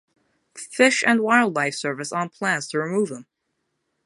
[0.55, 3.27] Fish and Wildlife Service on plans to remove them.